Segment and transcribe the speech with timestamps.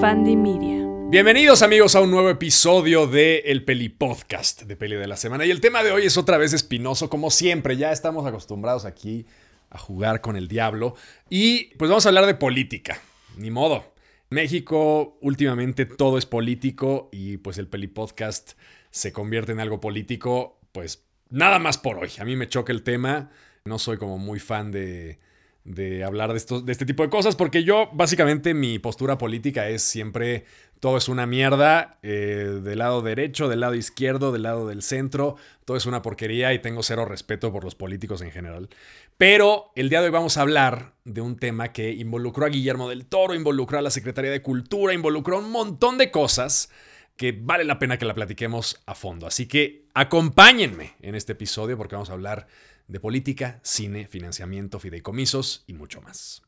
[0.00, 0.86] Fandy Media.
[1.10, 5.44] Bienvenidos amigos a un nuevo episodio de El Peli Podcast de Peli de la Semana.
[5.44, 9.26] Y el tema de hoy es otra vez espinoso, como siempre, ya estamos acostumbrados aquí
[9.70, 10.94] a jugar con el diablo.
[11.28, 13.00] Y pues vamos a hablar de política,
[13.36, 13.92] ni modo.
[14.30, 18.52] México últimamente todo es político y pues el Peli Podcast
[18.92, 22.10] se convierte en algo político, pues nada más por hoy.
[22.20, 23.32] A mí me choca el tema,
[23.64, 25.18] no soy como muy fan de,
[25.64, 29.82] de hablar de, de este tipo de cosas, porque yo básicamente mi postura política es
[29.82, 30.44] siempre
[30.80, 35.36] todo es una mierda, eh, del lado derecho, del lado izquierdo, del lado del centro,
[35.64, 38.68] todo es una porquería y tengo cero respeto por los políticos en general.
[39.16, 42.88] Pero el día de hoy vamos a hablar de un tema que involucró a Guillermo
[42.88, 46.70] del Toro, involucró a la Secretaría de Cultura, involucró un montón de cosas
[47.16, 49.26] que vale la pena que la platiquemos a fondo.
[49.26, 52.46] Así que acompáñenme en este episodio porque vamos a hablar
[52.88, 56.42] de política, cine, financiamiento, fideicomisos y mucho más.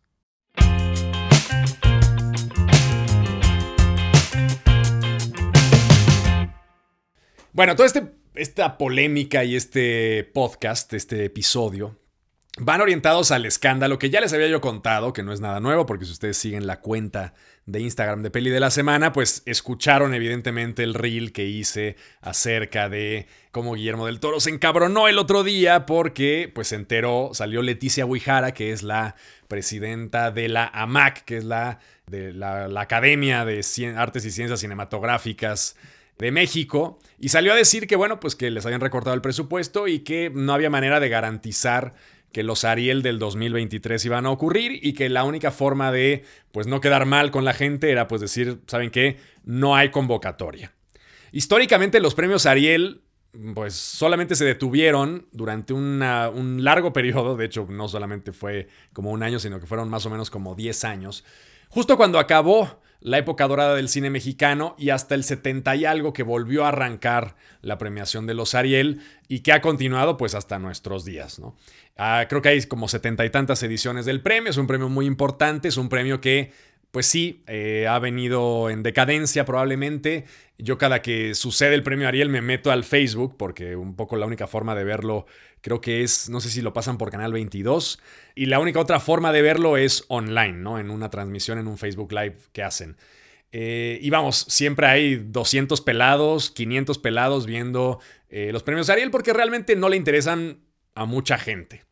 [7.52, 11.98] Bueno, toda este, esta polémica y este podcast, este episodio,
[12.58, 15.86] van orientados al escándalo que ya les había yo contado, que no es nada nuevo,
[15.86, 17.32] porque si ustedes siguen la cuenta
[17.66, 22.88] de Instagram de Peli de la Semana, pues escucharon evidentemente el reel que hice acerca
[22.88, 27.62] de cómo Guillermo del Toro se encabronó el otro día porque pues se enteró, salió
[27.62, 29.14] Leticia Huijara, que es la
[29.46, 33.64] presidenta de la AMAC, que es la, de la, Academia de
[33.96, 35.76] Artes y Ciencias Cinematográficas
[36.18, 39.88] de México y salió a decir que bueno, pues que les habían recortado el presupuesto
[39.88, 41.94] y que no había manera de garantizar
[42.32, 46.66] que los Ariel del 2023 iban a ocurrir y que la única forma de pues
[46.66, 49.18] no quedar mal con la gente era pues decir, ¿saben qué?
[49.44, 50.72] No hay convocatoria.
[51.32, 53.02] Históricamente los premios Ariel
[53.54, 56.00] pues solamente se detuvieron durante un
[56.64, 60.10] largo periodo, de hecho no solamente fue como un año, sino que fueron más o
[60.10, 61.24] menos como 10 años,
[61.68, 66.12] justo cuando acabó la época dorada del cine mexicano y hasta el 70 y algo
[66.12, 70.58] que volvió a arrancar la premiación de los Ariel y que ha continuado pues hasta
[70.58, 71.56] nuestros días, ¿no?
[71.96, 75.06] Ah, creo que hay como setenta y tantas ediciones del premio, es un premio muy
[75.06, 76.52] importante, es un premio que
[76.90, 80.24] pues sí, eh, ha venido en decadencia probablemente.
[80.58, 84.26] Yo cada que sucede el premio Ariel me meto al Facebook porque un poco la
[84.26, 85.26] única forma de verlo
[85.60, 88.00] creo que es, no sé si lo pasan por Canal 22,
[88.34, 90.78] y la única otra forma de verlo es online, ¿no?
[90.78, 92.96] En una transmisión, en un Facebook Live que hacen.
[93.52, 99.32] Eh, y vamos, siempre hay 200 pelados, 500 pelados viendo eh, los premios Ariel porque
[99.32, 100.60] realmente no le interesan
[100.94, 101.84] a mucha gente.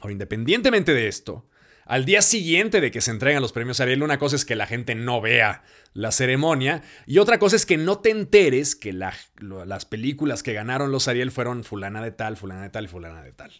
[0.00, 1.46] Ahora, independientemente de esto,
[1.86, 4.66] al día siguiente de que se entregan los premios Ariel, una cosa es que la
[4.66, 5.62] gente no vea
[5.94, 10.90] la ceremonia y otra cosa es que no te enteres que las películas que ganaron
[10.90, 13.52] los Ariel fueron fulana de tal, fulana de tal y fulana de tal.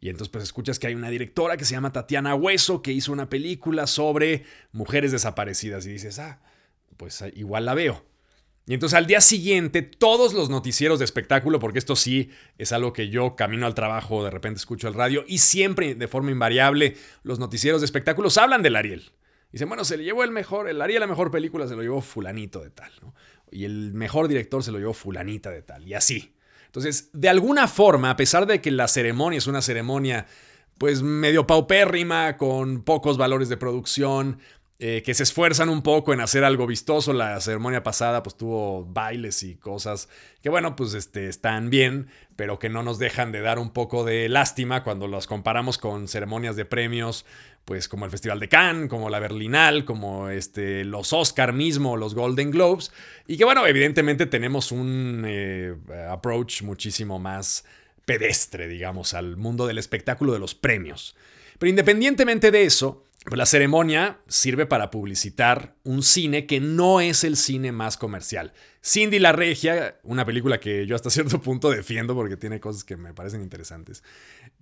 [0.00, 3.10] Y entonces pues escuchas que hay una directora que se llama Tatiana Hueso que hizo
[3.10, 6.40] una película sobre mujeres desaparecidas y dices, ah,
[6.98, 8.04] pues igual la veo.
[8.68, 12.92] Y entonces al día siguiente, todos los noticieros de espectáculo, porque esto sí es algo
[12.92, 16.96] que yo camino al trabajo, de repente escucho el radio, y siempre de forma invariable,
[17.22, 19.12] los noticieros de espectáculos hablan del Ariel.
[19.52, 22.00] Dicen, bueno, se le llevó el mejor, el Ariel la mejor película se lo llevó
[22.00, 23.14] fulanito de tal, ¿no?
[23.52, 26.34] Y el mejor director se lo llevó fulanita de tal, y así.
[26.66, 30.26] Entonces, de alguna forma, a pesar de que la ceremonia es una ceremonia
[30.78, 34.40] pues medio paupérrima, con pocos valores de producción,
[34.78, 37.12] eh, que se esfuerzan un poco en hacer algo vistoso.
[37.12, 40.08] La ceremonia pasada pues tuvo bailes y cosas
[40.42, 44.04] que bueno pues este, están bien, pero que no nos dejan de dar un poco
[44.04, 47.24] de lástima cuando los comparamos con ceremonias de premios
[47.66, 52.14] pues como el Festival de Cannes, como la Berlinal, como este, los Oscar mismo, los
[52.14, 52.92] Golden Globes,
[53.26, 55.74] y que bueno, evidentemente tenemos un eh,
[56.08, 57.64] approach muchísimo más
[58.04, 61.16] pedestre, digamos, al mundo del espectáculo de los premios.
[61.58, 63.02] Pero independientemente de eso,
[63.34, 68.52] la ceremonia sirve para publicitar un cine que no es el cine más comercial.
[68.86, 72.96] Cindy la Regia, una película que yo hasta cierto punto defiendo porque tiene cosas que
[72.96, 74.04] me parecen interesantes,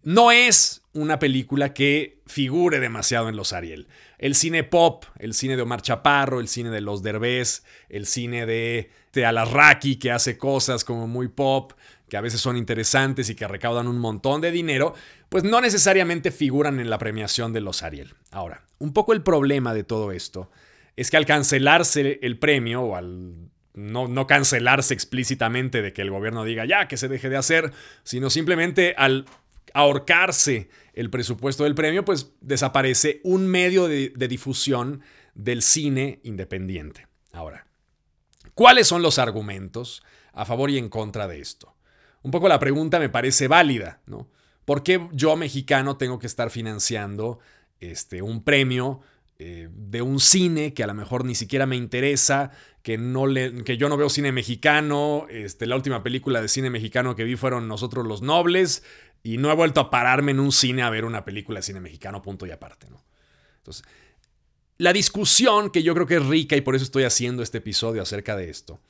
[0.03, 3.87] no es una película que figure demasiado en los Ariel.
[4.17, 8.47] El cine pop, el cine de Omar Chaparro, el cine de los Derbez, el cine
[8.47, 11.73] de, de que hace cosas como muy pop,
[12.09, 14.95] que a veces son interesantes y que recaudan un montón de dinero,
[15.29, 18.15] pues no necesariamente figuran en la premiación de los Ariel.
[18.31, 20.51] Ahora, un poco el problema de todo esto
[20.97, 26.11] es que al cancelarse el premio o al no, no, cancelarse explícitamente de que el
[26.11, 27.73] gobierno diga ya que se deje de hacer,
[28.05, 29.27] sino simplemente al
[29.75, 35.03] ahorcarse el presupuesto del premio, pues desaparece un medio de, de difusión
[35.35, 37.09] del cine independiente.
[37.33, 37.67] Ahora,
[38.55, 41.75] ¿cuáles son los argumentos a favor y en contra de esto?
[42.23, 44.31] Un poco la pregunta me parece válida, ¿no?
[44.65, 47.39] ¿Por qué yo, mexicano, tengo que estar financiando
[47.81, 49.01] este, un premio
[49.39, 52.53] eh, de un cine que a lo mejor ni siquiera me interesa,
[52.85, 56.69] que, no le, que yo no veo cine mexicano, este, la última película de cine
[56.69, 58.85] mexicano que vi fueron Nosotros los Nobles,
[59.23, 61.81] y no he vuelto a pararme en un cine a ver una película de cine
[61.81, 63.03] mexicano, punto y aparte, ¿no?
[63.57, 63.87] Entonces,
[64.77, 68.03] la discusión que yo creo que es rica y por eso estoy haciendo este episodio
[68.03, 68.83] acerca de esto,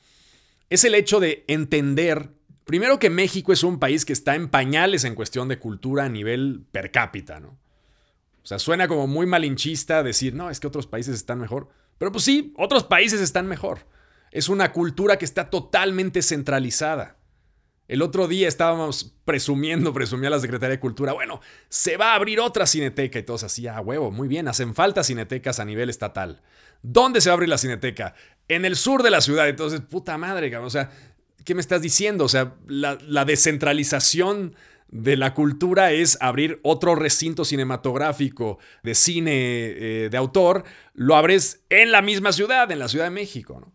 [0.69, 2.31] es el hecho de entender,
[2.65, 6.09] primero que México es un país que está en pañales en cuestión de cultura a
[6.09, 7.57] nivel per cápita, ¿no?
[8.43, 11.69] O sea, suena como muy malinchista decir, no, es que otros países están mejor.
[11.97, 13.87] Pero pues sí, otros países están mejor.
[14.31, 17.17] Es una cultura que está totalmente centralizada.
[17.87, 21.39] El otro día estábamos presumiendo, presumía la Secretaría de Cultura, bueno,
[21.69, 25.03] se va a abrir otra cineteca y todos así, ah, huevo, muy bien, hacen falta
[25.03, 26.41] cinetecas a nivel estatal.
[26.81, 28.15] ¿Dónde se va a abrir la cineteca?
[28.47, 29.47] En el sur de la ciudad.
[29.47, 30.91] Entonces, puta madre, o sea,
[31.43, 32.25] ¿qué me estás diciendo?
[32.25, 34.55] O sea, la descentralización
[34.87, 41.65] de la cultura es abrir otro recinto cinematográfico de cine eh, de autor, lo abres
[41.69, 43.59] en la misma ciudad, en la Ciudad de México.
[43.59, 43.73] ¿no?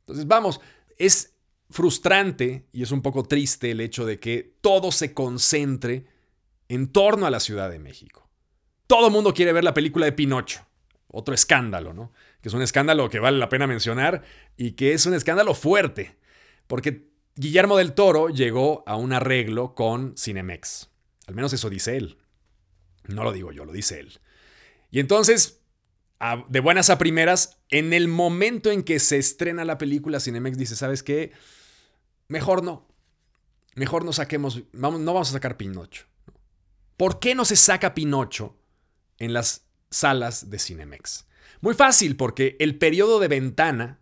[0.00, 0.60] Entonces, vamos,
[0.98, 1.34] es
[1.70, 6.06] frustrante y es un poco triste el hecho de que todo se concentre
[6.68, 8.28] en torno a la Ciudad de México.
[8.86, 10.64] Todo el mundo quiere ver la película de Pinocho.
[11.08, 12.12] Otro escándalo, ¿no?
[12.40, 14.22] Que es un escándalo que vale la pena mencionar
[14.56, 16.16] y que es un escándalo fuerte.
[16.66, 20.88] Porque Guillermo del Toro llegó a un arreglo con Cinemex.
[21.26, 22.18] Al menos eso dice él.
[23.08, 24.18] No lo digo yo, lo dice él.
[24.90, 25.60] Y entonces,
[26.48, 30.76] de buenas a primeras, en el momento en que se estrena la película, Cinemex dice,
[30.76, 31.32] ¿sabes qué?
[32.28, 32.88] Mejor no.
[33.74, 36.06] Mejor no saquemos, vamos, no vamos a sacar Pinocho.
[36.96, 38.56] ¿Por qué no se saca Pinocho
[39.18, 41.26] en las salas de Cinemex?
[41.60, 44.00] Muy fácil, porque el periodo de ventana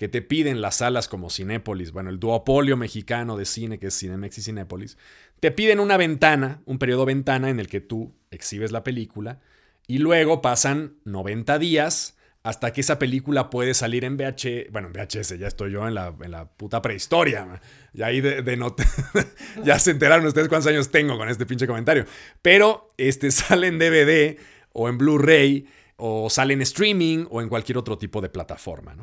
[0.00, 3.98] que te piden las salas como Cinépolis, bueno, el duopolio mexicano de cine que es
[3.98, 4.96] Cinemex y Cinépolis,
[5.40, 9.40] te piden una ventana, un periodo ventana en el que tú exhibes la película
[9.86, 14.72] y luego pasan 90 días hasta que esa película puede salir en VHS.
[14.72, 17.60] Bueno, en VHS, ya estoy yo en la, en la puta prehistoria.
[17.92, 18.42] Ya ahí de,
[19.64, 22.06] ya se enteraron ustedes cuántos años tengo con este pinche comentario.
[22.40, 24.38] Pero este, sale en DVD
[24.72, 25.66] o en Blu-ray
[25.98, 28.96] o sale en streaming o en cualquier otro tipo de plataforma.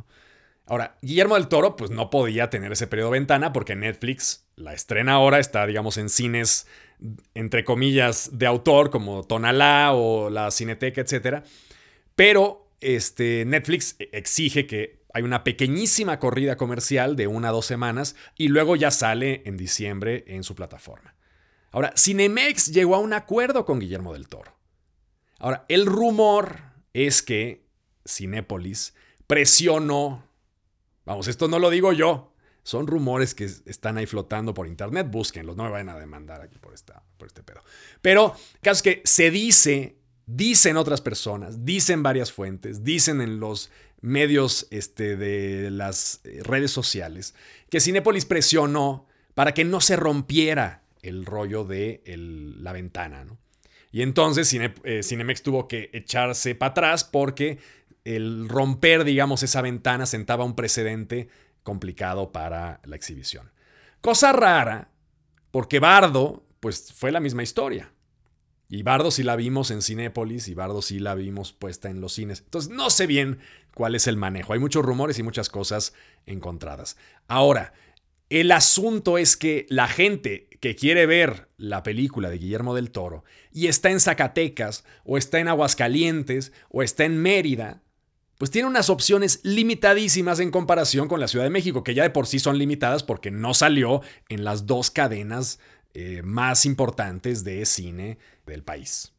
[0.68, 4.74] Ahora, Guillermo del Toro, pues no podía tener ese periodo de ventana porque Netflix la
[4.74, 6.68] estrena ahora, está, digamos, en cines,
[7.34, 11.44] entre comillas, de autor, como Tonalá o la Cineteca, etc.
[12.16, 18.16] Pero este, Netflix exige que hay una pequeñísima corrida comercial de una a dos semanas
[18.36, 21.16] y luego ya sale en diciembre en su plataforma.
[21.72, 24.58] Ahora, Cinemex llegó a un acuerdo con Guillermo del Toro.
[25.40, 26.62] Ahora, el rumor
[26.94, 27.68] es que
[28.08, 28.96] Cinépolis
[29.28, 30.27] presionó,
[31.08, 35.56] vamos, esto no lo digo yo, son rumores que están ahí flotando por internet, búsquenlos,
[35.56, 37.64] no me vayan a demandar aquí por, este pedo.
[38.02, 43.72] Pero, caso es que se dice Dicen otras personas, dicen varias fuentes, dicen en los
[44.02, 47.34] medios este, de las eh, redes sociales
[47.70, 53.26] que Cinepolis presionó para que no se rompiera el rollo de la ventana.
[53.94, 57.60] Y entonces eh, Cinemex tuvo que echarse para atrás porque
[58.16, 61.28] el romper, digamos, esa ventana sentaba un precedente
[61.64, 63.52] complicado para la exhibición.
[64.00, 64.92] Cosa rara,
[65.52, 67.92] porque Bardo, pues fue la misma historia.
[68.70, 72.14] Y Bardo sí la vimos en Cinépolis y Bardo sí la vimos puesta en los
[72.14, 72.42] cines.
[72.46, 73.40] Entonces no sé bien
[73.74, 74.54] cuál es el manejo.
[74.54, 75.94] Hay muchos rumores y muchas cosas
[76.26, 76.98] encontradas.
[77.28, 77.74] Ahora,
[78.30, 83.24] el asunto es que la gente que quiere ver la película de Guillermo del Toro
[83.52, 87.84] y está en Zacatecas o está en Aguascalientes o está en Mérida,
[88.38, 92.10] pues tiene unas opciones limitadísimas en comparación con la Ciudad de México, que ya de
[92.10, 95.60] por sí son limitadas porque no salió en las dos cadenas
[95.94, 99.14] eh, más importantes de cine del país.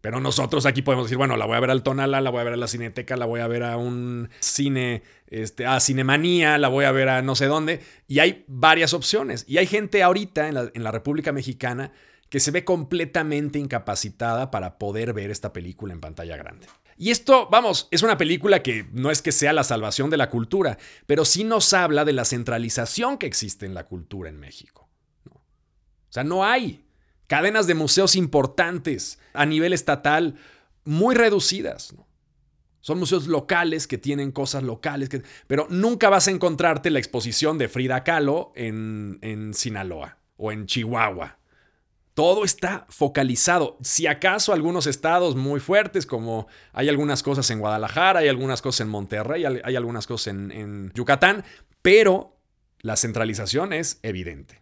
[0.00, 2.44] Pero nosotros aquí podemos decir, bueno, la voy a ver al Tonala, la voy a
[2.44, 6.68] ver a la Cineteca, la voy a ver a un cine, este, a Cinemanía, la
[6.68, 7.80] voy a ver a no sé dónde.
[8.06, 9.44] Y hay varias opciones.
[9.48, 11.92] Y hay gente ahorita en la, en la República Mexicana
[12.28, 16.66] que se ve completamente incapacitada para poder ver esta película en pantalla grande.
[17.00, 20.28] Y esto, vamos, es una película que no es que sea la salvación de la
[20.28, 24.88] cultura, pero sí nos habla de la centralización que existe en la cultura en México.
[25.30, 26.84] O sea, no hay
[27.28, 30.34] cadenas de museos importantes a nivel estatal
[30.84, 31.94] muy reducidas.
[32.80, 35.08] Son museos locales que tienen cosas locales,
[35.46, 40.66] pero nunca vas a encontrarte la exposición de Frida Kahlo en, en Sinaloa o en
[40.66, 41.37] Chihuahua.
[42.18, 43.78] Todo está focalizado.
[43.80, 48.80] Si acaso algunos estados muy fuertes, como hay algunas cosas en Guadalajara, hay algunas cosas
[48.80, 51.44] en Monterrey, hay algunas cosas en, Yucatán,
[51.80, 52.36] pero
[52.80, 54.60] la centralización es evidente.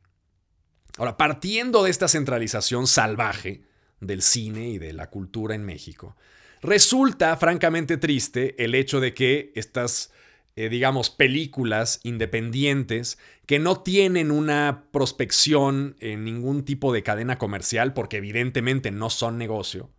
[0.99, 3.63] Ahora, partiendo de esta centralización salvaje
[4.01, 6.15] del cine y de la cultura en México,
[6.63, 10.11] Resulta francamente triste el hecho de que estas,
[10.57, 17.93] eh, digamos, películas independientes que no tienen una prospección en ningún tipo de cadena comercial,
[17.93, 19.91] porque evidentemente no son negocio,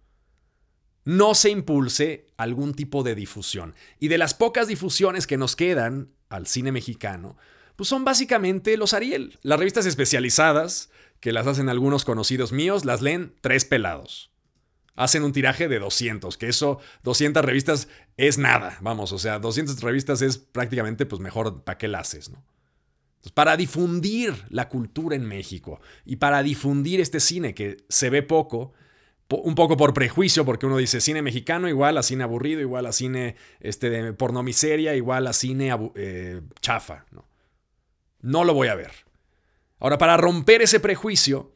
[1.06, 3.76] no se impulse algún tipo de difusión.
[4.00, 7.38] Y de las pocas difusiones que nos quedan al cine mexicano,
[7.76, 9.38] pues son básicamente los Ariel.
[9.44, 14.32] Las revistas especializadas, que las hacen algunos conocidos míos, las leen tres pelados.
[14.98, 17.88] Hacen un tiraje de 200, que eso, 200 revistas
[18.18, 22.30] es nada, vamos, o sea, 200 revistas es prácticamente, pues mejor, ¿para qué las haces,
[22.30, 22.44] no?
[23.34, 28.74] para difundir la cultura en México y para difundir este cine que se ve poco,
[29.30, 32.92] un poco por prejuicio, porque uno dice cine mexicano igual a cine aburrido, igual a
[32.92, 37.06] cine este, de pornomiseria, igual a cine eh, chafa.
[37.12, 37.27] ¿no?
[38.22, 38.92] no lo voy a ver.
[39.80, 41.51] Ahora, para romper ese prejuicio,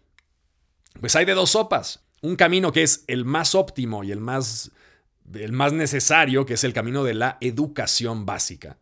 [1.00, 2.04] pues hay de dos sopas.
[2.22, 4.72] Un camino que es el más óptimo y el más,
[5.34, 8.78] el más necesario, que es el camino de la educación básica.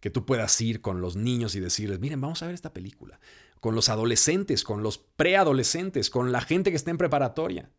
[0.00, 3.20] Que tú puedas ir con los niños y decirles, miren, vamos a ver esta película.
[3.60, 7.70] Con los adolescentes, con los preadolescentes, con la gente que está en preparatoria.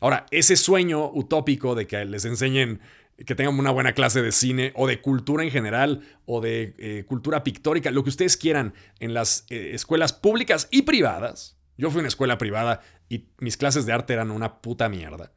[0.00, 2.80] Ahora, ese sueño utópico de que les enseñen
[3.26, 7.04] que tengan una buena clase de cine o de cultura en general o de eh,
[7.06, 11.58] cultura pictórica, lo que ustedes quieran en las eh, escuelas públicas y privadas.
[11.76, 12.80] Yo fui a una escuela privada
[13.10, 15.32] y mis clases de arte eran una puta mierda.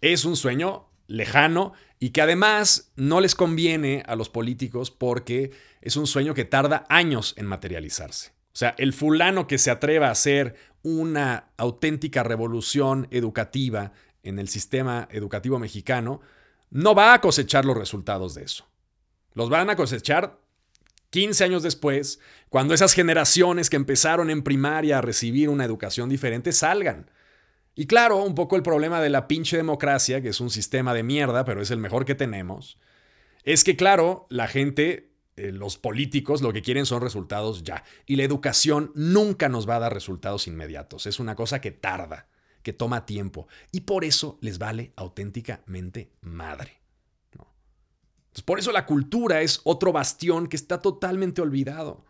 [0.00, 5.96] Es un sueño lejano y que además no les conviene a los políticos porque es
[5.96, 8.30] un sueño que tarda años en materializarse.
[8.30, 13.92] O sea, el fulano que se atreva a hacer una auténtica revolución educativa
[14.22, 16.20] en el sistema educativo mexicano,
[16.70, 18.66] no va a cosechar los resultados de eso.
[19.34, 20.38] Los van a cosechar
[21.14, 22.18] 15 años después,
[22.48, 27.08] cuando esas generaciones que empezaron en primaria a recibir una educación diferente salgan.
[27.76, 31.04] Y claro, un poco el problema de la pinche democracia, que es un sistema de
[31.04, 32.80] mierda, pero es el mejor que tenemos,
[33.44, 37.84] es que claro, la gente eh, los políticos lo que quieren son resultados ya.
[38.06, 41.06] Y la educación nunca nos va a dar resultados inmediatos.
[41.06, 42.26] Es una cosa que tarda,
[42.64, 43.46] que toma tiempo.
[43.70, 46.83] Y por eso les vale auténticamente madre.
[48.42, 52.04] Por eso la cultura es otro bastión que está totalmente olvidado.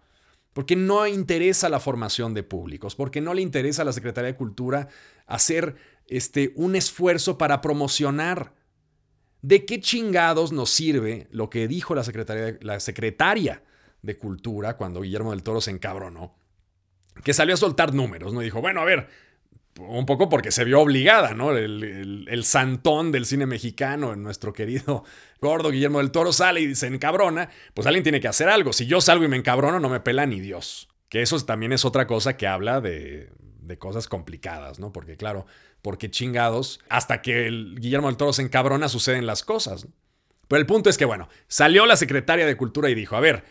[0.52, 4.36] Porque no interesa la formación de públicos, porque no le interesa a la Secretaría de
[4.36, 4.88] Cultura
[5.26, 5.74] hacer
[6.06, 8.52] este, un esfuerzo para promocionar
[9.44, 13.62] ¿De qué chingados nos sirve lo que dijo la, secretaria, la secretaria
[14.00, 16.34] de Cultura cuando Guillermo del Toro se encabronó?
[17.22, 18.40] Que salió a soltar números, ¿no?
[18.40, 19.10] Dijo, bueno, a ver,
[19.80, 21.56] un poco porque se vio obligada, ¿no?
[21.56, 25.04] El, santón del cine mexicano, nuestro querido
[25.40, 28.72] gordo Guillermo del Toro, sale y se encabrona, pues alguien tiene que hacer algo.
[28.72, 30.88] Si yo salgo y me encabrono, no me pela ni Dios.
[31.08, 33.30] Que eso también es otra cosa que habla de,
[33.78, 34.92] cosas complicadas, ¿no?
[34.92, 35.46] Porque claro,
[35.82, 39.88] porque chingados, hasta que el Guillermo del Toro se encabrona suceden las cosas.
[40.48, 43.44] Pero el punto es que, bueno, salió la secretaria de Cultura y dijo, a ver,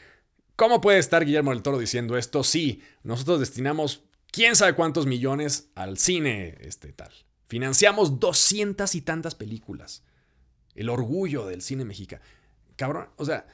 [0.56, 2.44] ¿cómo puede estar Guillermo del Toro diciendo esto?
[2.44, 4.03] Sí, nosotros destinamos
[4.34, 7.13] quién sabe cuántos millones al cine, este tal.
[7.46, 10.04] Financiamos doscientas y tantas películas.
[10.74, 12.24] El orgullo del cine mexicano.
[12.75, 13.46] Cabrón, o sea,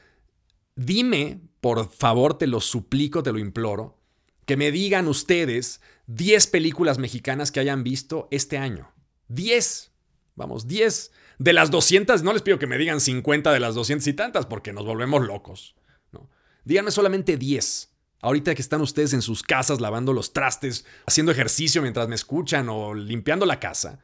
[0.76, 4.00] dime, por favor, te lo suplico, te lo imploro,
[4.46, 8.92] que me digan ustedes 10 películas mexicanas que hayan visto este año.
[9.28, 9.92] 10.
[10.36, 11.12] Vamos, 10.
[11.40, 14.46] De las 200, no les pido que me digan 50 de las 200 y tantas
[14.46, 15.76] porque nos volvemos locos.
[16.14, 16.30] ¿no?
[16.64, 17.89] Díganme solamente 10.
[18.22, 22.68] Ahorita que están ustedes en sus casas lavando los trastes, haciendo ejercicio mientras me escuchan
[22.70, 24.00] o limpiando la casa,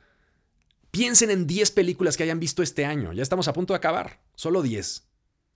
[0.91, 3.11] piensen en 10 películas que hayan visto este año.
[3.11, 4.21] Ya estamos a punto de acabar.
[4.35, 5.07] Solo 10.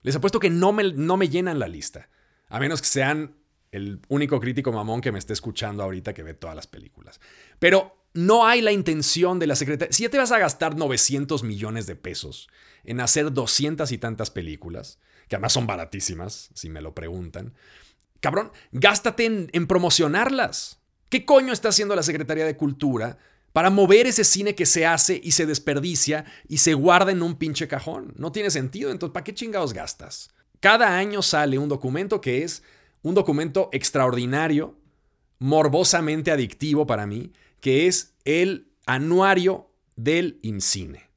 [0.02, 2.10] Les apuesto que no me, no me llenan la lista.
[2.48, 3.36] A menos que sean
[3.72, 7.20] el único crítico mamón que me esté escuchando ahorita que ve todas las películas.
[7.58, 9.92] Pero no hay la intención de la secretaria.
[9.92, 12.48] Si ya te vas a gastar 900 millones de pesos
[12.84, 14.98] en hacer 200 y tantas películas,
[15.28, 17.54] que además son baratísimas, si me lo preguntan,
[18.20, 20.80] cabrón, gástate en, promocionarlas.
[21.08, 23.18] ¿Qué coño está haciendo la Secretaría de Cultura
[23.52, 27.36] para mover ese cine que se hace y se desperdicia y se guarda en un
[27.36, 28.14] pinche cajón?
[28.16, 30.30] No tiene sentido, entonces, ¿para qué chingados gastas?
[30.60, 32.62] Cada año sale un documento que es
[33.02, 34.76] un documento extraordinario,
[35.38, 41.08] morbosamente adictivo para mí, que es el anuario del IMCINE.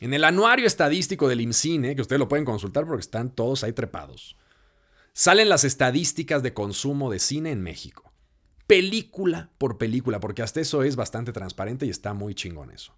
[0.00, 3.72] En el anuario estadístico del IMCINE, que ustedes lo pueden consultar porque están todos ahí
[3.72, 4.36] trepados,
[5.12, 8.12] salen las estadísticas de consumo de cine en México.
[8.66, 12.94] Película por película, porque hasta eso es bastante transparente y está muy chingón eso.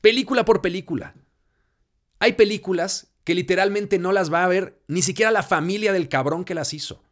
[0.00, 1.14] Película por película.
[2.18, 6.44] Hay películas que literalmente no las va a ver ni siquiera la familia del cabrón
[6.44, 7.02] que las hizo.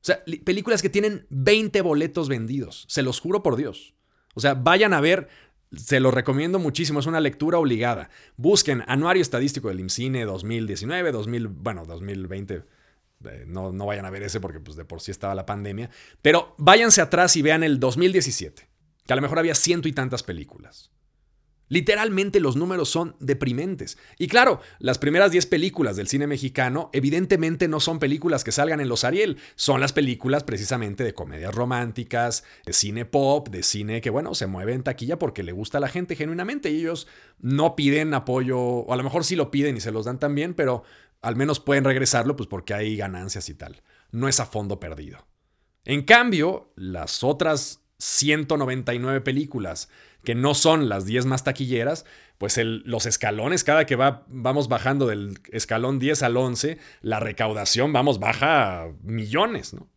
[0.00, 3.94] O sea, películas que tienen 20 boletos vendidos, se los juro por Dios.
[4.34, 5.28] O sea, vayan a ver
[5.76, 8.08] Se lo recomiendo muchísimo, es una lectura obligada.
[8.36, 12.62] Busquen Anuario Estadístico del IMCINE 2019, 2000, bueno, 2020.
[13.24, 15.90] Eh, no, no vayan a ver ese porque pues, de por sí estaba la pandemia.
[16.22, 18.68] Pero váyanse atrás y vean el 2017,
[19.06, 20.90] que a lo mejor había ciento y tantas películas.
[21.68, 23.98] Literalmente los números son deprimentes.
[24.18, 28.80] Y claro, las primeras 10 películas del cine mexicano evidentemente no son películas que salgan
[28.80, 34.00] en los Ariel, son las películas precisamente de comedias románticas, de cine pop, de cine
[34.00, 37.06] que bueno, se mueve en taquilla porque le gusta a la gente genuinamente y ellos
[37.38, 40.54] no piden apoyo, o a lo mejor sí lo piden y se los dan también,
[40.54, 40.84] pero
[41.22, 43.82] al menos pueden regresarlo pues porque hay ganancias y tal.
[44.10, 45.26] No es a fondo perdido.
[45.84, 49.88] En cambio, las otras 199 películas
[50.24, 52.04] que no son las 10 más taquilleras,
[52.38, 57.92] pues los escalones, cada que va, vamos bajando del escalón 10 al 11, la recaudación,
[57.92, 59.88] vamos, baja a millones, ¿no?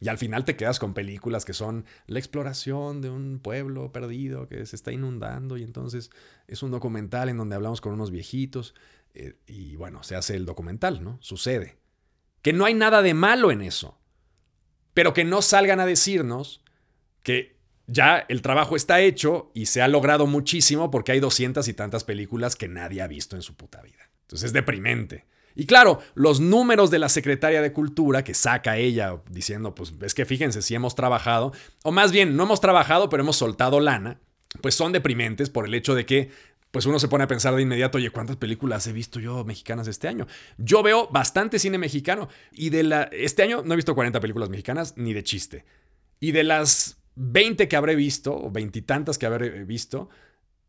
[0.00, 4.48] Y al final te quedas con películas que son la exploración de un pueblo perdido
[4.48, 6.10] que se está inundando y entonces
[6.46, 8.74] es un documental en donde hablamos con unos viejitos
[9.14, 11.18] eh, y bueno, se hace el documental, ¿no?
[11.20, 11.78] Sucede.
[12.42, 13.98] Que no hay nada de malo en eso,
[14.94, 16.62] pero que no salgan a decirnos
[17.22, 21.74] que ya el trabajo está hecho y se ha logrado muchísimo porque hay doscientas y
[21.74, 24.10] tantas películas que nadie ha visto en su puta vida.
[24.22, 25.26] Entonces es deprimente.
[25.54, 30.14] Y claro, los números de la secretaria de Cultura que saca ella diciendo, pues es
[30.14, 34.20] que fíjense si hemos trabajado, o más bien no hemos trabajado, pero hemos soltado lana,
[34.60, 36.30] pues son deprimentes por el hecho de que
[36.70, 39.88] pues uno se pone a pensar de inmediato, oye, ¿cuántas películas he visto yo mexicanas
[39.88, 40.26] este año?
[40.58, 44.50] Yo veo bastante cine mexicano y de la este año no he visto 40 películas
[44.50, 45.64] mexicanas ni de chiste.
[46.20, 50.08] Y de las 20 que habré visto, o veintitantas que habré visto,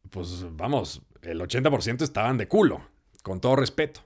[0.10, 2.82] pues vamos, el 80% estaban de culo,
[3.24, 4.01] con todo respeto.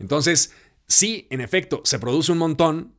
[0.00, 0.54] Entonces,
[0.86, 2.94] sí, en efecto, se produce un montón,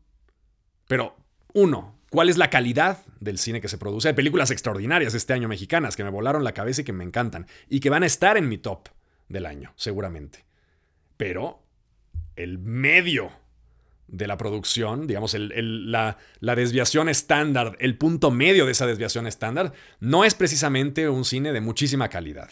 [0.87, 1.17] pero
[1.53, 4.09] uno, ¿cuál es la calidad del cine que se produce?
[4.09, 7.47] Hay películas extraordinarias este año mexicanas que me volaron la cabeza y que me encantan,
[7.69, 8.89] y que van a estar en mi top
[9.29, 10.43] del año, seguramente.
[11.15, 11.63] Pero
[12.35, 13.31] el medio
[14.07, 19.71] de la producción, digamos, la, la, desviación estándar, el punto medio de esa desviación estándar,
[20.01, 22.51] no es precisamente un cine de muchísima calidad.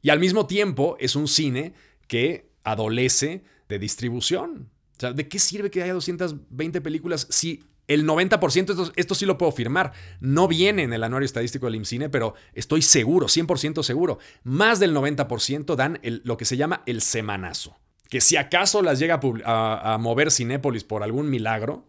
[0.00, 1.74] Y al mismo tiempo es un cine
[2.08, 4.70] que adolece de distribución.
[4.96, 9.26] O sea, ¿de qué sirve que haya 220 películas si el 90%, esto, esto sí
[9.26, 13.82] lo puedo firmar, no viene en el anuario estadístico del IMCINE, pero estoy seguro, 100%
[13.82, 17.76] seguro, más del 90% dan lo que se llama el semanazo
[18.08, 21.88] que si acaso las llega a, mover Cinépolis por algún milagro,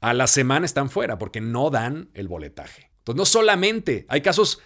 [0.00, 2.90] a la semana están fuera porque no dan el boletaje.
[2.98, 4.60] Entonces, no solamente hay casos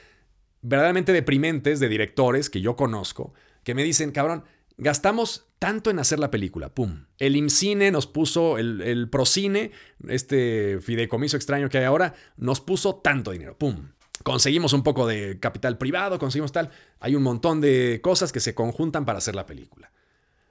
[0.62, 4.44] verdaderamente deprimentes de directores que yo conozco que me dicen, cabrón,
[4.81, 7.05] gastamos tanto en hacer la película, pum.
[7.19, 9.73] El IMCINE nos puso, el, el Procine,
[10.09, 13.90] este fideicomiso extraño que hay ahora, nos puso tanto dinero, pum.
[14.23, 16.71] Conseguimos un poco de capital privado, conseguimos tal.
[16.99, 19.93] Hay un montón de cosas que se conjuntan para hacer la película.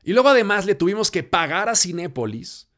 [0.03, 2.69] Y luego además le tuvimos que pagar a Cinépolis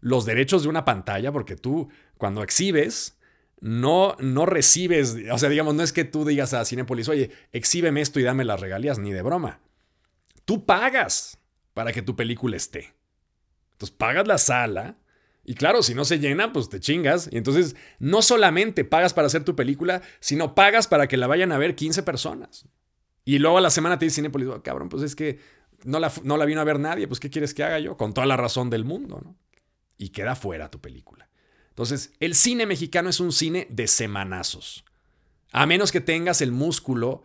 [0.00, 1.88] los derechos de una pantalla, porque tú
[2.18, 3.16] cuando exhibes,
[3.60, 8.02] no, no recibes, o sea, digamos, no es que tú digas a Cinépolis, oye, exhíbeme
[8.02, 9.60] esto y dame las regalías, ni de broma.
[10.44, 11.38] Tú pagas
[11.72, 12.94] para que tu película esté.
[13.72, 14.98] Entonces pagas la sala
[15.44, 17.28] y claro, si no se llena, pues te chingas.
[17.30, 21.52] Y entonces no solamente pagas para hacer tu película, sino pagas para que la vayan
[21.52, 22.66] a ver 15 personas.
[23.24, 25.38] Y luego a la semana te dice Cinépolis, oh, cabrón, pues es que
[25.84, 27.96] no la, vino a ver nadie, pues ¿qué quieres que haga yo?
[27.96, 29.36] Con toda la razón del mundo, ¿no?
[29.98, 31.28] Y queda fuera tu película.
[31.68, 34.84] Entonces, el cine mexicano es un cine de semanazos.
[35.52, 37.24] A menos que tengas el músculo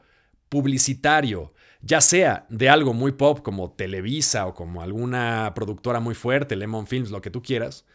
[0.50, 6.56] publicitario, ya sea de algo muy pop como Televisa o como alguna productora muy fuerte,
[6.56, 7.86] Lemon Films, lo que tú quieras,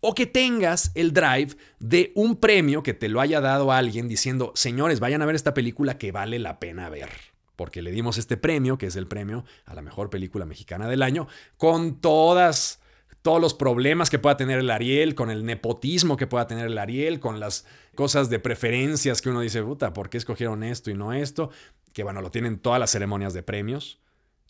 [0.00, 4.52] o que tengas el drive de un premio que te lo haya dado alguien diciendo,
[4.54, 7.10] señores, vayan a ver esta película que vale la pena ver
[7.56, 11.02] porque le dimos este premio, que es el premio a la mejor película mexicana del
[11.02, 12.80] año, con todas
[13.22, 16.76] todos los problemas que pueda tener el Ariel, con el nepotismo que pueda tener el
[16.76, 17.64] Ariel, con las
[17.94, 21.50] cosas de preferencias que uno dice, puta, ¿por qué escogieron esto y no esto?
[21.92, 24.00] Que bueno, lo tienen todas las ceremonias de premios.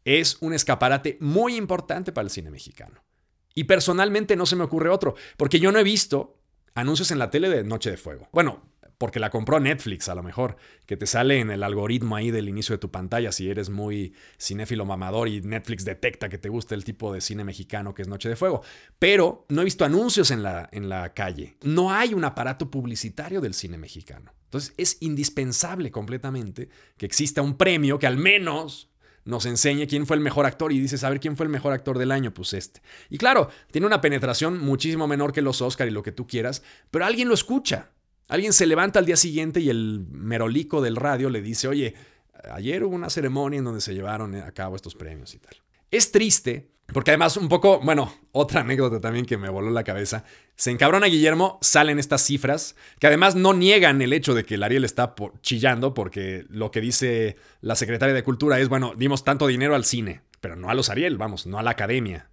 [0.05, 3.03] Es un escaparate muy importante para el cine mexicano.
[3.55, 6.39] Y personalmente no se me ocurre otro, porque yo no he visto
[6.75, 8.29] anuncios en la tele de Noche de Fuego.
[8.33, 8.63] Bueno,
[9.03, 12.49] porque la compró Netflix a lo mejor, que te sale en el algoritmo ahí del
[12.49, 16.77] inicio de tu pantalla si eres muy cinéfilo mamador y Netflix detecta que te gusta
[16.77, 18.63] el tipo de cine mexicano que es Noche de Fuego.
[19.01, 21.57] Pero no he visto anuncios en la, en la calle.
[21.63, 24.33] No hay un aparato publicitario del cine mexicano.
[24.45, 28.89] Entonces es indispensable completamente que exista un premio que al menos
[29.25, 31.73] nos enseñe quién fue el mejor actor y dices, a ver quién fue el mejor
[31.73, 32.83] actor del año, pues este.
[33.11, 36.63] Y claro, tiene una penetración muchísimo menor que los Oscar y lo que tú quieras,
[36.93, 37.91] pero alguien lo escucha.
[38.29, 41.95] Alguien se levanta al día siguiente y el merolico del radio le dice, oye,
[42.51, 45.55] ayer hubo una ceremonia en donde se llevaron a cabo estos premios y tal.
[45.91, 50.25] Es triste, porque además un poco, bueno, otra anécdota también que me voló la cabeza,
[50.57, 54.63] se encabrona Guillermo, salen estas cifras, que además no niegan el hecho de que el
[54.63, 59.47] Ariel está chillando, porque lo que dice la secretaria de Cultura es, bueno, dimos tanto
[59.47, 62.31] dinero al cine, pero no a los Ariel, vamos, no a la academia.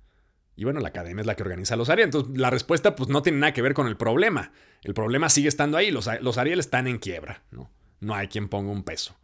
[0.60, 2.08] Y bueno, la academia es la que organiza los Ariel.
[2.08, 4.52] Entonces, la respuesta pues no tiene nada que ver con el problema.
[4.84, 5.90] El problema sigue estando ahí.
[5.90, 7.72] Los, los Ariel están en quiebra, ¿no?
[8.02, 9.16] No hay quien ponga un peso.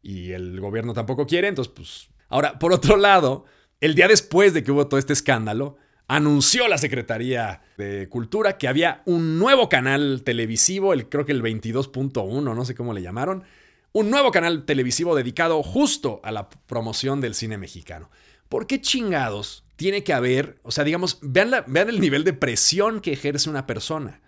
[0.00, 2.08] Y el gobierno tampoco quiere, entonces pues...
[2.30, 3.44] Ahora, por otro lado,
[3.82, 8.66] el día después de que hubo todo este escándalo, anunció la Secretaría de Cultura que
[8.66, 13.44] había un nuevo canal televisivo, el, creo que el 22.1, no sé cómo le llamaron,
[13.92, 18.08] un nuevo canal televisivo dedicado justo a la promoción del cine mexicano.
[18.48, 23.00] ¿Por qué chingados tiene que haber, o sea, digamos, vean, vean el nivel de presión
[23.00, 24.20] que ejerce una persona,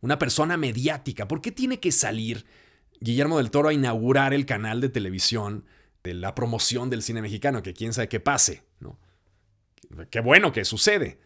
[0.00, 1.28] una persona mediática?
[1.28, 2.46] ¿Por qué tiene que salir
[3.00, 5.64] Guillermo del Toro a inaugurar el canal de televisión
[6.02, 7.62] de la promoción del cine mexicano?
[7.62, 8.98] Que quién sabe qué pase, ¿no?
[10.10, 11.18] Qué bueno que sucede.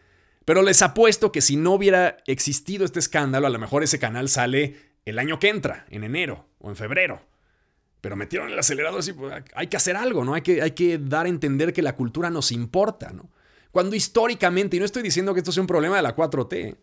[0.45, 4.29] Pero les apuesto que si no hubiera existido este escándalo, a lo mejor ese canal
[4.29, 7.21] sale el año que entra, en enero o en febrero.
[8.01, 10.33] Pero metieron el acelerador así, pues, hay que hacer algo, ¿no?
[10.33, 13.29] Hay que, hay que dar a entender que la cultura nos importa, ¿no?
[13.71, 16.77] Cuando históricamente, y no estoy diciendo que esto sea un problema de la 4T,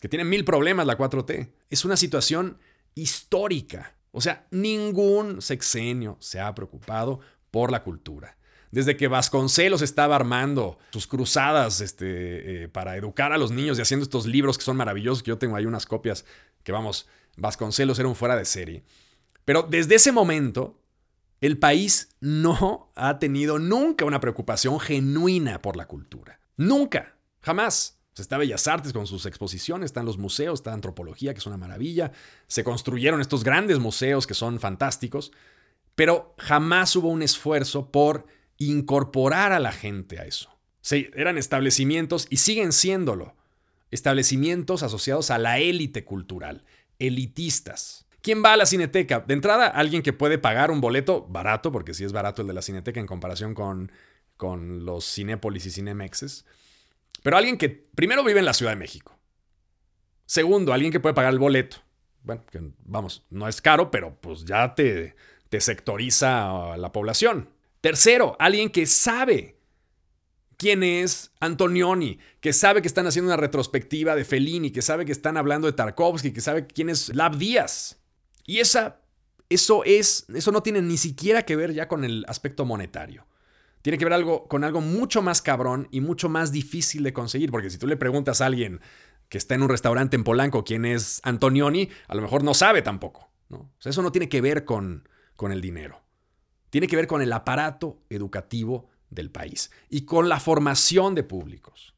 [0.00, 2.58] que tiene mil problemas la 4T, es una situación
[2.94, 3.94] histórica.
[4.10, 8.36] O sea, ningún sexenio se ha preocupado por la cultura.
[8.70, 13.82] Desde que Vasconcelos estaba armando sus cruzadas este, eh, para educar a los niños y
[13.82, 16.24] haciendo estos libros que son maravillosos, que yo tengo ahí unas copias
[16.62, 18.82] que vamos, Vasconcelos era un fuera de serie.
[19.44, 20.78] Pero desde ese momento,
[21.40, 26.38] el país no ha tenido nunca una preocupación genuina por la cultura.
[26.56, 27.98] Nunca, jamás.
[28.16, 32.12] está Bellas Artes con sus exposiciones, están los museos, está Antropología, que es una maravilla.
[32.46, 35.32] Se construyeron estos grandes museos que son fantásticos,
[35.96, 38.26] pero jamás hubo un esfuerzo por
[38.58, 40.50] incorporar a la gente a eso.
[40.80, 43.34] Sí, eran establecimientos y siguen siéndolo.
[43.90, 46.64] Establecimientos asociados a la élite cultural,
[46.98, 48.06] elitistas.
[48.22, 49.20] ¿Quién va a la cineteca?
[49.20, 52.54] De entrada, alguien que puede pagar un boleto barato, porque sí es barato el de
[52.54, 53.90] la cineteca en comparación con,
[54.36, 56.46] con los Cinépolis y Cinemexes.
[57.22, 59.18] Pero alguien que primero vive en la Ciudad de México.
[60.24, 61.78] Segundo, alguien que puede pagar el boleto.
[62.22, 65.16] Bueno, que, vamos, no es caro, pero pues ya te,
[65.48, 67.50] te sectoriza la población.
[67.80, 69.58] Tercero, alguien que sabe
[70.56, 75.10] quién es Antonioni, que sabe que están haciendo una retrospectiva de Fellini, que sabe que
[75.10, 78.01] están hablando de Tarkovsky, que sabe quién es Lab Díaz.
[78.44, 79.00] Y esa,
[79.48, 83.26] eso, es, eso no tiene ni siquiera que ver ya con el aspecto monetario.
[83.82, 87.50] Tiene que ver algo, con algo mucho más cabrón y mucho más difícil de conseguir.
[87.50, 88.80] Porque si tú le preguntas a alguien
[89.28, 92.82] que está en un restaurante en Polanco quién es Antonioni, a lo mejor no sabe
[92.82, 93.30] tampoco.
[93.84, 96.02] eso no tiene que ver con, con el dinero.
[96.70, 101.94] Tiene que ver con el aparato educativo del país y con la formación de públicos.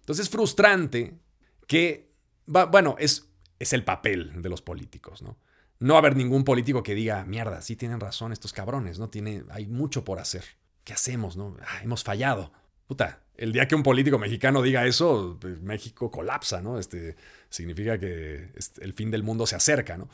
[0.00, 1.18] Entonces es frustrante
[1.66, 2.12] que,
[2.46, 5.38] bueno, es, es el papel de los políticos, ¿no?
[5.78, 9.10] No va a haber ningún político que diga, mierda, sí tienen razón estos cabrones, ¿no?
[9.10, 10.44] Tiene, hay mucho por hacer.
[10.84, 11.56] ¿Qué hacemos, no?
[11.60, 12.52] Ah, hemos fallado.
[12.86, 16.78] Puta, el día que un político mexicano diga eso, pues, México colapsa, ¿no?
[16.78, 17.16] Este,
[17.50, 20.08] significa que el fin del mundo se acerca, ¿no?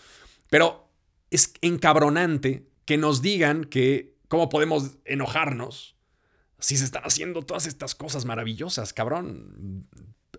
[0.50, 0.88] Pero
[1.30, 5.96] es encabronante que nos digan que cómo podemos enojarnos
[6.58, 9.86] si se están haciendo todas estas cosas maravillosas, cabrón.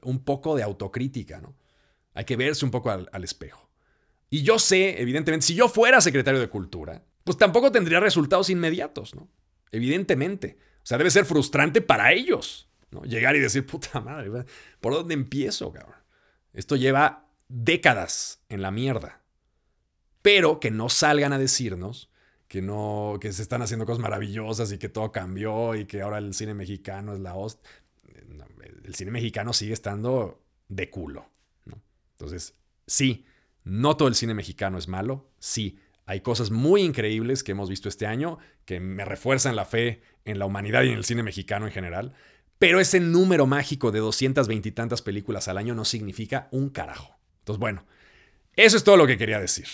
[0.01, 1.55] Un poco de autocrítica, ¿no?
[2.13, 3.72] Hay que verse un poco al espejo.
[4.33, 9.13] Y yo sé, evidentemente, si yo fuera secretario de Cultura, pues tampoco tendría resultados inmediatos,
[9.13, 9.29] ¿no?
[9.71, 10.57] Evidentemente.
[10.77, 13.03] O sea, debe ser frustrante para ellos, ¿no?
[13.03, 14.31] Llegar y decir, puta madre,
[14.81, 15.99] ¿por dónde empiezo, cabrón?
[16.51, 19.21] Esto lleva décadas en la mierda.
[20.23, 22.09] Pero que no salgan a decirnos
[22.47, 26.17] que no, que se están haciendo cosas maravillosas y que todo cambió y que ahora
[26.17, 27.63] el cine mexicano es la host.
[28.83, 31.29] el cine mexicano sigue estando de culo,
[31.65, 31.79] ¿no?
[32.13, 32.55] Entonces,
[32.87, 33.27] sí,
[33.63, 37.87] no todo el cine mexicano es malo, sí, hay cosas muy increíbles que hemos visto
[37.87, 41.65] este año que me refuerzan la fe en la humanidad y en el cine mexicano
[41.65, 42.13] en general,
[42.59, 47.17] pero ese número mágico de 220 y tantas películas al año no significa un carajo.
[47.39, 47.85] Entonces, bueno,
[48.55, 49.67] eso es todo lo que quería decir.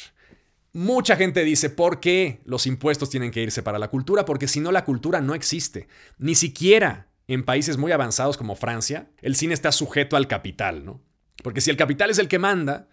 [0.72, 4.26] Mucha gente dice, ¿por qué los impuestos tienen que irse para la cultura?
[4.26, 5.88] Porque si no, la cultura no existe.
[6.18, 11.02] Ni siquiera en países muy avanzados como Francia, el cine está sujeto al capital, ¿no?
[11.44, 12.88] Porque si el capital es el que manda,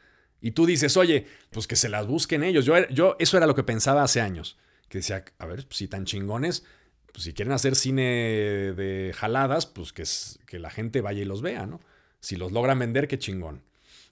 [0.47, 2.65] y tú dices, oye, pues que se las busquen ellos.
[2.65, 4.57] Yo, yo eso era lo que pensaba hace años.
[4.89, 6.65] Que decía, a ver, si tan chingones,
[7.13, 10.05] pues si quieren hacer cine de jaladas, pues que,
[10.47, 11.81] que la gente vaya y los vea, ¿no?
[12.21, 13.65] Si los logran vender, qué chingón.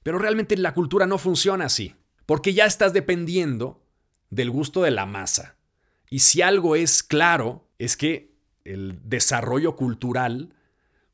[0.03, 1.95] Pero realmente la cultura no funciona así.
[2.27, 3.81] porque ya estás dependiendo
[4.31, 5.55] del gusto de la masa.
[6.11, 10.53] Y si algo es claro, es que el desarrollo cultural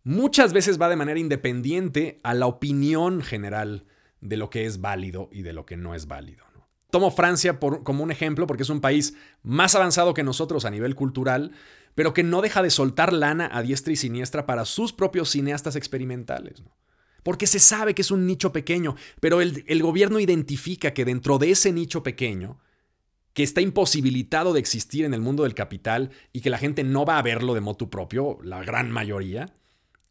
[0.03, 3.85] muchas veces va de manera independiente a la opinión general
[4.21, 6.45] de lo que es válido y de lo que no es válido.
[6.91, 10.95] Tomo Francia como un ejemplo porque es un país más avanzado que nosotros a nivel
[10.97, 11.53] cultural,
[11.95, 15.77] pero que no deja de soltar lana a diestra y siniestra para sus propios cineastas
[15.77, 16.63] experimentales.
[17.23, 21.51] Porque se sabe que es un nicho pequeño, pero el, gobierno identifica que dentro de
[21.51, 22.59] ese nicho pequeño,
[23.35, 27.05] que está imposibilitado de existir en el mundo del capital y que la gente no
[27.05, 29.55] va a verlo de motu propio, la gran mayoría,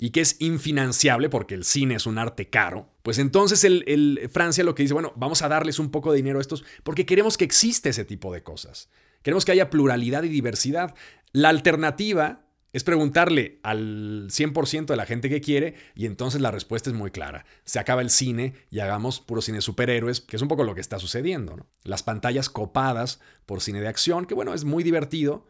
[0.02, 4.64] y que es infinanciable porque el cine es un arte caro, pues entonces el, Francia
[4.64, 7.38] lo que dice, bueno, vamos a darles un poco de dinero a estos porque queremos
[7.38, 8.90] que exista ese tipo de cosas.
[9.22, 10.96] Queremos que haya pluralidad y diversidad.
[11.34, 16.90] La alternativa es preguntarle al 100% de la gente que quiere y entonces la respuesta
[16.90, 17.46] es muy clara.
[17.66, 20.82] Se acaba el cine y hagamos puro cine superhéroes, que es un poco lo que
[20.82, 21.58] está sucediendo.
[21.58, 21.66] ¿no?
[21.84, 25.48] Las pantallas copadas por cine de acción, que bueno, es muy divertido,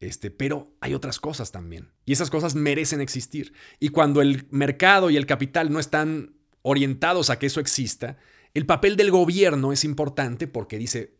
[0.00, 1.92] este, pero hay otras cosas también.
[2.06, 3.52] Y esas cosas merecen existir.
[3.78, 8.16] Y cuando el mercado y el capital no están orientados a que eso exista,
[8.54, 11.18] el papel del gobierno es importante porque dice,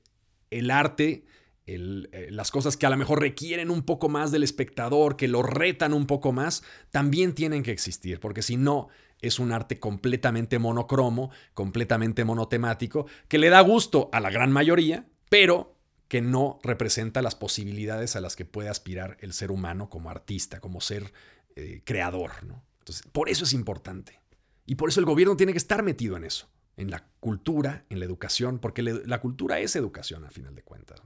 [0.50, 1.26] el arte,
[1.66, 5.42] eh, las cosas que a lo mejor requieren un poco más del espectador, que lo
[5.42, 8.88] retan un poco más, también tienen que existir, porque si no,
[9.20, 15.06] es un arte completamente monocromo, completamente monotemático, que le da gusto a la gran mayoría,
[15.28, 15.76] pero
[16.10, 20.58] que no representa las posibilidades a las que puede aspirar el ser humano como artista,
[20.58, 21.12] como ser
[21.54, 22.42] eh, creador.
[22.42, 22.64] ¿no?
[22.80, 24.20] Entonces, por eso es importante.
[24.66, 28.00] Y por eso el gobierno tiene que estar metido en eso, en la cultura, en
[28.00, 31.00] la educación, porque la cultura es educación a final de cuentas.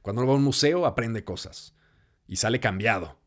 [0.00, 1.74] Cuando uno va a un museo aprende cosas
[2.26, 3.20] y sale cambiado.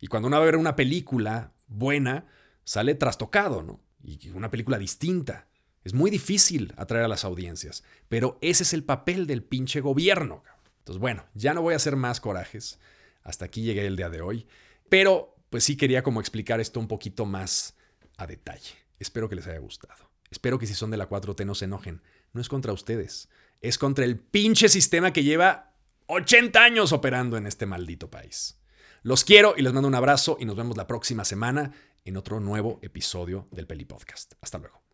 [0.00, 2.28] Y cuando uno va a ver una película buena,
[2.62, 3.80] sale trastocado, ¿no?
[4.04, 5.48] Y una película distinta.
[5.82, 10.44] Es muy difícil atraer a las audiencias, pero ese es el papel del pinche gobierno.
[10.86, 12.78] Entonces, bueno, ya no voy a hacer más corajes.
[13.24, 14.46] Hasta aquí llegué el día de hoy.
[14.88, 17.74] Pero, pues sí quería como explicar esto un poquito más
[18.16, 18.76] a detalle.
[19.00, 20.12] Espero que les haya gustado.
[20.30, 22.02] Espero que si son de la 4T no se enojen.
[22.32, 23.28] No es contra ustedes.
[23.60, 25.74] Es contra el pinche sistema que lleva
[26.06, 28.60] 80 años operando en este maldito país.
[29.02, 31.72] Los quiero y les mando un abrazo y nos vemos la próxima semana
[32.04, 34.34] en otro nuevo episodio del Peli Podcast.
[34.40, 34.85] Hasta luego.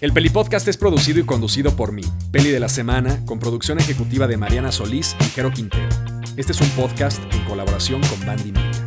[0.00, 3.80] El Peli Podcast es producido y conducido por mí, Peli de la Semana, con producción
[3.80, 5.88] ejecutiva de Mariana Solís y Jero Quintero.
[6.36, 8.77] Este es un podcast en colaboración con Bandy Media.